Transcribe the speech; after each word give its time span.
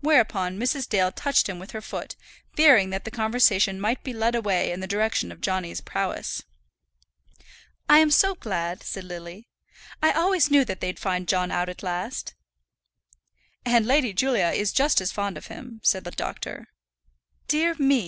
Whereupon 0.00 0.60
Mrs. 0.60 0.88
Dale 0.88 1.10
touched 1.10 1.48
him 1.48 1.58
with 1.58 1.72
her 1.72 1.80
foot, 1.80 2.14
fearing 2.54 2.90
that 2.90 3.04
the 3.04 3.10
conversation 3.10 3.80
might 3.80 4.04
be 4.04 4.12
led 4.12 4.36
away 4.36 4.70
in 4.70 4.78
the 4.78 4.86
direction 4.86 5.32
of 5.32 5.40
Johnny's 5.40 5.80
prowess. 5.80 6.44
"I 7.88 7.98
am 7.98 8.12
so 8.12 8.36
glad," 8.36 8.84
said 8.84 9.02
Lily. 9.02 9.48
"I 10.00 10.12
always 10.12 10.52
knew 10.52 10.64
that 10.64 10.80
they'd 10.80 11.00
find 11.00 11.26
John 11.26 11.50
out 11.50 11.68
at 11.68 11.82
last." 11.82 12.36
"And 13.64 13.86
Lady 13.86 14.12
Julia 14.12 14.50
is 14.54 14.72
just 14.72 15.00
as 15.00 15.10
fond 15.10 15.36
of 15.36 15.48
him," 15.48 15.80
said 15.82 16.04
the 16.04 16.12
doctor. 16.12 16.68
"Dear 17.48 17.74
me!" 17.74 18.04